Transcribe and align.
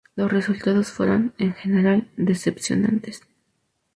Los 0.15 0.31
resultados 0.31 0.89
fueron, 0.89 1.35
en 1.37 1.53
general, 1.53 2.09
decepcionantes. 2.17 3.21